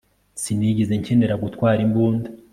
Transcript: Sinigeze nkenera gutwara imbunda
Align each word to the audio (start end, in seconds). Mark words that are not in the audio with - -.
Sinigeze 0.41 0.93
nkenera 1.01 1.35
gutwara 1.43 1.79
imbunda 1.87 2.27